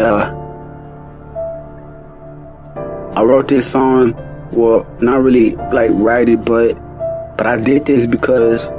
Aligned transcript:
Yeah. 0.00 0.32
I 3.14 3.22
wrote 3.22 3.48
this 3.48 3.70
song, 3.70 4.14
well, 4.50 4.86
not 5.02 5.22
really 5.22 5.56
like 5.76 5.90
write 5.92 6.30
it, 6.30 6.42
but 6.42 6.72
but 7.36 7.46
I 7.46 7.58
did 7.58 7.84
this 7.84 8.06
because 8.06 8.70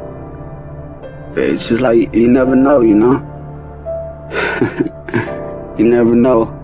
it's 1.37 1.69
just 1.69 1.79
like 1.83 2.11
you 2.11 2.27
never 2.27 2.55
know, 2.55 2.81
you 2.81 2.95
know. 2.95 3.21
you 5.77 5.85
never 5.85 6.15
know. 6.15 6.57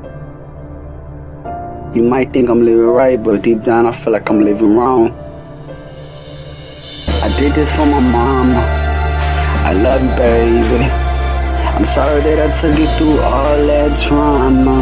You 1.93 2.01
might 2.01 2.33
think 2.33 2.49
I'm 2.49 2.63
living 2.65 2.81
right, 2.81 3.21
but 3.21 3.43
deep 3.43 3.61
down 3.61 3.85
I 3.85 3.91
feel 3.91 4.13
like 4.13 4.27
I'm 4.27 4.41
living 4.41 4.75
wrong. 4.75 5.11
I 7.21 7.29
did 7.37 7.51
this 7.51 7.75
for 7.75 7.85
my 7.85 7.99
mama. 7.99 8.65
I 9.69 9.73
love 9.73 10.01
you, 10.01 10.09
baby. 10.17 11.06
I'm 11.77 11.85
sorry 11.85 12.21
that 12.21 12.39
I 12.41 12.51
took 12.59 12.73
you 12.79 12.87
through 12.97 13.19
all 13.21 13.55
that 13.67 13.99
drama. 14.01 14.81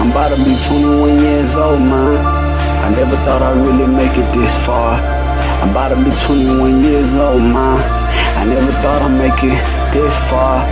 I'm 0.00 0.10
about 0.10 0.34
to 0.34 0.42
be 0.42 0.58
21 0.66 1.22
years 1.22 1.54
old, 1.54 1.78
man. 1.78 2.18
I 2.82 2.90
never 2.90 3.14
thought 3.22 3.42
I'd 3.42 3.56
really 3.64 3.86
make 3.86 4.18
it 4.18 4.26
this 4.34 4.66
far. 4.66 4.98
I'm 5.62 5.70
about 5.70 5.90
to 5.90 6.02
be 6.02 6.10
21 6.10 6.82
years 6.82 7.16
old, 7.16 7.42
man. 7.42 7.78
I 8.36 8.44
never 8.44 8.72
thought 8.82 9.02
I'd 9.02 9.18
make 9.22 9.44
it 9.44 9.62
this 9.94 10.18
far. 10.28 10.66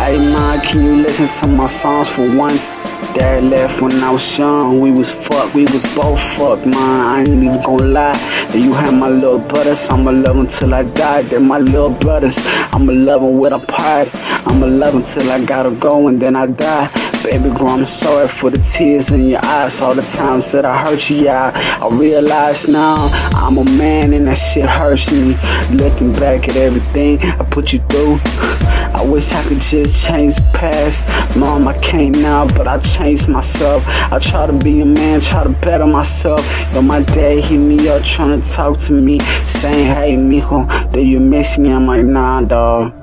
Hey, 0.00 0.16
man, 0.16 0.58
can 0.62 0.82
you 0.82 1.02
listen 1.02 1.28
to 1.28 1.54
my 1.54 1.66
songs 1.66 2.08
for 2.08 2.34
once? 2.34 2.66
Dad 3.14 3.44
left 3.44 3.80
when 3.80 3.92
I 4.02 4.10
was 4.10 4.38
young. 4.38 4.80
We 4.80 4.90
was 4.90 5.12
fucked, 5.12 5.54
we 5.54 5.62
was 5.62 5.84
both 5.94 6.20
fucked, 6.20 6.66
man. 6.66 6.74
I 6.74 7.20
ain't 7.20 7.28
even 7.28 7.62
gonna 7.62 7.84
lie. 7.84 8.50
You 8.54 8.72
had 8.72 8.92
my 8.92 9.08
little 9.08 9.38
brothers, 9.38 9.88
I'ma 9.88 10.10
love 10.10 10.36
them 10.36 10.46
till 10.46 10.74
I 10.74 10.82
die. 10.82 11.22
They're 11.22 11.40
my 11.40 11.58
little 11.58 11.90
brothers, 11.90 12.38
I'ma 12.72 12.92
love 12.92 13.22
them 13.22 13.38
with 13.38 13.52
a 13.52 13.66
part. 13.66 14.08
I'ma 14.46 14.66
love 14.66 14.94
them 14.94 15.02
till 15.02 15.30
I 15.30 15.44
gotta 15.44 15.70
go 15.70 16.08
and 16.08 16.20
then 16.20 16.36
I 16.36 16.46
die. 16.46 16.90
Baby 17.22 17.50
girl, 17.50 17.68
I'm 17.68 17.86
sorry 17.86 18.28
for 18.28 18.50
the 18.50 18.58
tears 18.58 19.10
in 19.10 19.28
your 19.28 19.44
eyes. 19.44 19.80
All 19.80 19.94
the 19.94 20.02
times 20.02 20.52
that 20.52 20.64
I 20.64 20.78
hurt 20.78 21.10
you, 21.10 21.24
yeah. 21.24 21.50
I 21.82 21.88
realize 21.88 22.68
now 22.68 23.08
I'm 23.34 23.58
a 23.58 23.64
man 23.64 24.12
and 24.12 24.26
that 24.28 24.38
shit 24.38 24.66
hurts 24.66 25.10
me. 25.10 25.36
Looking 25.76 26.12
back 26.12 26.48
at 26.48 26.56
everything 26.56 27.20
I 27.22 27.44
put 27.44 27.72
you 27.72 27.80
through. 27.88 28.20
I 28.94 29.04
wish 29.04 29.32
I 29.32 29.42
could 29.44 29.60
just 29.60 30.06
change 30.06 30.36
the 30.36 30.50
past. 30.54 31.04
Mom, 31.36 31.68
I 31.68 31.76
can't 31.78 32.16
now, 32.16 32.46
but 32.46 32.66
I 32.66 32.78
changed 32.78 33.28
myself. 33.28 33.82
I 33.86 34.18
try 34.18 34.46
to 34.46 34.52
be 34.52 34.80
a 34.80 34.84
man, 34.84 35.20
try 35.20 35.44
to 35.44 35.50
better 35.50 35.86
myself. 35.86 36.40
Yo, 36.72 36.82
my 36.82 37.02
dad 37.02 37.44
hit 37.44 37.58
me 37.58 37.88
up 37.88 38.02
trying 38.02 38.40
to 38.40 38.50
talk 38.50 38.78
to 38.80 38.92
me, 38.92 39.18
saying, 39.46 39.86
Hey, 39.86 40.16
mijo, 40.16 40.92
do 40.92 41.00
you 41.00 41.20
miss 41.20 41.58
me? 41.58 41.70
I'm 41.70 41.86
like, 41.86 42.04
Nah, 42.04 42.40
dog. 42.42 42.97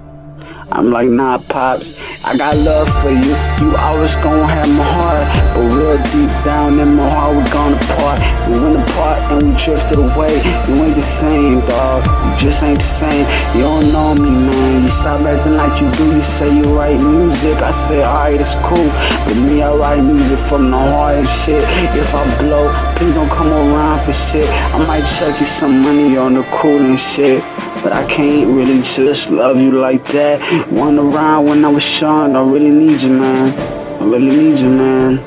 I'm 0.76 0.92
like, 0.92 1.08
nah, 1.08 1.38
pops, 1.38 1.96
I 2.26 2.36
got 2.36 2.58
love 2.58 2.90
for 3.02 3.10
you. 3.10 3.32
You 3.64 3.78
always 3.78 4.14
gonna 4.18 4.46
have 4.46 4.68
my 4.68 4.84
heart. 4.84 5.24
But 5.56 5.72
real 5.72 5.96
deep 6.12 6.28
down 6.44 6.78
in 6.82 6.96
my 6.96 7.10
heart, 7.10 7.38
we 7.38 7.44
gonna 7.50 7.80
part. 7.96 8.20
We 8.52 8.60
went 8.60 8.84
apart 8.84 9.20
and 9.32 9.54
we 9.54 9.64
drifted 9.64 10.00
away. 10.00 10.36
You 10.68 10.84
ain't 10.84 10.96
the 10.96 11.02
same, 11.02 11.62
dog. 11.62 12.04
You 12.26 12.38
just 12.38 12.62
ain't 12.62 12.80
the 12.80 12.84
same. 12.84 13.26
You 13.56 13.64
don't 13.64 13.88
know 13.94 14.16
me, 14.16 14.30
man. 14.30 14.84
You 14.84 14.92
stop 14.92 15.22
acting 15.22 15.56
like 15.56 15.82
you 15.82 15.90
do. 15.92 16.18
You 16.18 16.24
say 16.24 16.54
you 16.54 16.64
write 16.64 17.00
music. 17.00 17.56
I 17.62 17.72
say, 17.72 18.04
alright, 18.04 18.42
it's 18.42 18.56
cool. 18.56 18.90
But 19.24 19.38
me, 19.48 19.62
I 19.62 19.74
write 19.74 20.02
music 20.04 20.40
from 20.40 20.72
the 20.72 20.78
heart 20.78 21.16
and 21.16 21.30
shit. 21.30 21.64
If 21.96 22.14
I 22.14 22.38
blow, 22.38 22.68
please 22.98 23.14
don't 23.14 23.30
come 23.30 23.48
around 23.48 24.04
for 24.04 24.12
shit. 24.12 24.50
I 24.50 24.86
might 24.86 25.08
chuck 25.08 25.40
you 25.40 25.46
some 25.46 25.84
money 25.84 26.18
on 26.18 26.34
the 26.34 26.44
cool 26.52 26.82
and 26.82 27.00
shit. 27.00 27.42
But 27.86 27.94
I 27.94 28.04
can't 28.08 28.48
really 28.48 28.82
just 28.82 29.30
love 29.30 29.62
you 29.62 29.70
like 29.74 30.08
that. 30.08 30.42
One 30.72 30.98
around 30.98 31.46
when 31.46 31.64
I 31.64 31.70
was 31.70 32.02
young, 32.02 32.36
I 32.36 32.42
really 32.42 32.72
need 32.72 33.00
you, 33.00 33.12
man. 33.12 33.54
I 34.02 34.06
really 34.06 34.36
need 34.36 34.58
you, 34.58 34.70
man. 34.70 35.24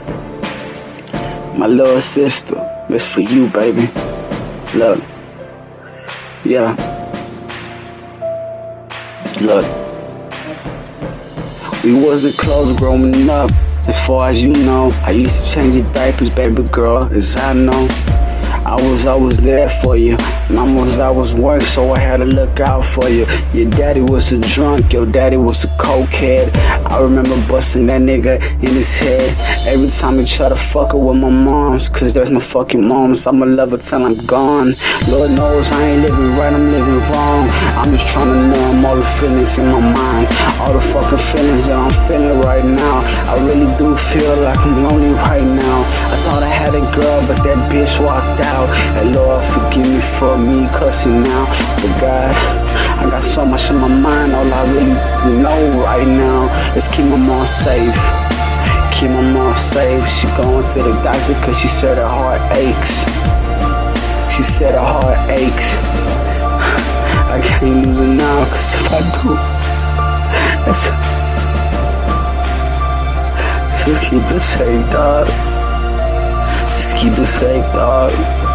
My 1.57 1.69
little 1.69 2.01
sister, 2.01 2.59
it's 2.89 3.07
for 3.15 3.21
you, 3.21 3.47
baby. 3.51 3.89
Look. 4.75 5.01
Yeah. 6.45 6.75
Look. 9.41 9.65
We 11.85 11.95
wasn't 11.95 12.37
close 12.39 12.77
growing 12.77 13.31
up. 13.31 13.53
As 13.87 14.05
far 14.05 14.31
as 14.31 14.43
you 14.43 14.53
know, 14.53 14.91
I 15.05 15.13
used 15.13 15.47
to 15.47 15.53
change 15.53 15.77
your 15.77 15.93
diapers, 15.93 16.31
baby 16.31 16.65
girl, 16.65 17.05
as 17.05 17.37
I 17.37 17.53
know. 17.53 18.18
I 18.69 18.75
was 18.91 19.07
always 19.07 19.41
there 19.41 19.71
for 19.71 19.97
you. 19.97 20.19
Mom 20.51 20.75
was 20.75 20.99
always 20.99 21.33
work, 21.33 21.63
so 21.63 21.93
I 21.93 22.01
had 22.01 22.19
to 22.19 22.27
look 22.27 22.61
out 22.61 22.85
for 22.85 23.09
you. 23.09 23.25
Your 23.55 23.71
daddy 23.71 24.03
was 24.03 24.31
a 24.31 24.39
drunk, 24.41 24.93
your 24.93 25.07
daddy 25.07 25.39
was 25.39 25.65
a 25.65 25.69
cokehead. 25.79 26.55
I 26.91 27.01
remember 27.03 27.37
busting 27.47 27.87
that 27.87 28.01
nigga 28.01 28.41
in 28.65 28.75
his 28.75 28.97
head 28.97 29.37
every 29.67 29.91
time 29.91 30.19
he 30.19 30.25
try 30.25 30.49
to 30.49 30.57
fuck 30.57 30.93
her 30.93 30.99
with 30.99 31.17
my 31.19 31.29
moms, 31.29 31.89
cause 31.89 32.15
that's 32.15 32.31
my 32.31 32.41
fucking 32.41 32.87
moms. 32.87 33.27
I'ma 33.27 33.45
love 33.45 33.73
her 33.73 33.79
till 33.79 34.05
I'm 34.05 34.17
gone. 34.27 34.75
Lord 35.09 35.31
knows 35.33 35.71
I 35.71 35.83
ain't 35.83 36.03
living 36.03 36.31
right, 36.37 36.53
I'm 36.53 36.71
living 36.73 37.01
wrong. 37.11 37.49
I'm 37.77 37.93
just 37.93 38.07
trying 38.09 38.33
to 38.33 38.41
numb 38.49 38.87
all 38.87 38.97
the 38.97 39.05
feelings 39.05 39.59
in 39.59 39.67
my 39.67 39.81
mind, 39.81 40.29
all 40.61 40.73
the 40.73 40.81
fucking 40.81 41.19
feelings 41.19 41.67
that 41.67 41.77
I'm 41.77 42.09
feeling 42.09 42.41
right 42.41 42.65
now. 42.65 43.03
I 43.31 43.37
really 43.45 43.71
do 43.77 43.95
feel 43.97 44.37
like 44.41 44.59
I'm 44.59 44.85
lonely 44.85 45.13
right 45.13 45.45
now. 45.45 45.81
I 46.13 46.17
thought 46.25 46.43
I 46.43 46.49
had 46.49 46.75
a 46.75 46.81
girl, 46.97 47.21
but 47.29 47.37
that 47.45 47.71
bitch 47.71 48.01
walked 48.01 48.41
out. 48.41 48.69
And 48.97 49.15
Lord, 49.15 49.45
forgive 49.45 49.87
me 49.87 50.01
for 50.01 50.39
me 50.39 50.67
cussing 50.69 51.23
now. 51.23 51.45
But 51.77 52.01
God, 52.01 52.68
I 53.01 53.09
got 53.11 53.25
so 53.25 53.45
much 53.45 53.71
in 53.71 53.77
my 53.77 53.89
mind. 53.89 54.35
All 54.35 54.53
I 54.53 54.63
really 54.73 55.43
know 55.43 55.83
right 55.83 56.07
now 56.07 56.49
is 56.75 56.89
keep 56.89 57.07
my 57.07 57.17
mom 57.17 57.47
safe. 57.47 57.99
Keep 58.93 59.11
my 59.11 59.23
mom 59.23 59.55
safe. 59.55 60.07
She 60.09 60.27
going 60.41 60.67
to 60.73 60.83
the 60.83 60.93
doctor 61.03 61.35
cause 61.45 61.59
she 61.59 61.69
said 61.69 61.99
her 61.99 62.09
heart 62.09 62.43
aches. 62.57 63.05
She 64.35 64.43
said 64.43 64.75
her 64.75 64.81
heart 64.81 65.19
aches. 65.31 65.75
I 67.35 67.41
can't 67.45 67.87
lose 67.87 67.99
it 67.99 68.15
now 68.17 68.45
cause 68.51 68.73
if 68.75 68.87
I 68.91 69.01
do, 69.23 69.35
that's. 70.65 70.85
Just 73.87 74.03
keep 74.03 74.23
it 74.23 74.41
safe, 74.41 74.91
dog. 74.91 75.27
Just 76.77 76.97
keep 76.97 77.19
it 77.19 77.27
safe, 77.27 77.65
dog. 77.73 78.48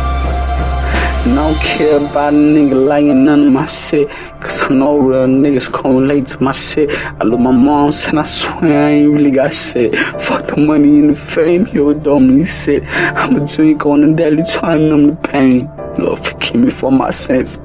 Don't 1.25 1.55
care 1.61 1.95
about 2.05 2.33
a 2.33 2.35
nigga 2.35 3.15
none 3.15 3.47
of 3.47 3.53
my 3.53 3.65
shit. 3.65 4.09
Cause 4.41 4.63
I 4.63 4.73
know 4.73 4.97
real 4.97 5.25
niggas 5.25 5.71
can 5.71 5.95
relate 5.95 6.27
to 6.27 6.43
my 6.43 6.51
shit. 6.51 6.89
I 6.91 7.23
love 7.23 7.39
my 7.39 7.49
mom 7.49 7.93
and 8.07 8.19
I 8.19 8.23
swear 8.23 8.87
I 8.87 8.89
ain't 8.89 9.13
really 9.13 9.31
got 9.31 9.53
shit. 9.53 9.95
Fuck 10.21 10.47
the 10.47 10.57
money 10.57 10.99
and 10.99 11.11
the 11.11 11.15
fame, 11.15 11.65
yo, 11.67 11.93
don't 11.93 12.27
mean 12.27 12.43
shit. 12.43 12.83
I'm 12.85 13.37
a 13.37 13.47
drink 13.47 13.85
on 13.85 14.01
the 14.01 14.17
daily 14.17 14.43
trying 14.43 14.79
to 14.79 14.89
numb 14.89 15.07
the 15.11 15.15
pain. 15.15 15.71
Lord, 15.97 16.19
forgive 16.19 16.55
me 16.55 16.69
for 16.69 16.91
my 16.91 17.09
sins. 17.09 17.57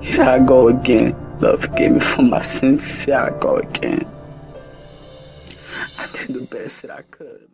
Here 0.00 0.22
I 0.22 0.38
go 0.38 0.68
again. 0.68 1.16
Lord, 1.40 1.62
forgive 1.62 1.92
me 1.92 2.00
for 2.00 2.22
my 2.22 2.42
sins. 2.42 3.02
Here 3.02 3.18
I 3.18 3.30
go 3.40 3.56
again. 3.56 4.06
I 5.98 6.06
did 6.12 6.28
the 6.28 6.46
best 6.48 6.82
that 6.82 6.92
I 6.92 7.02
could. 7.10 7.48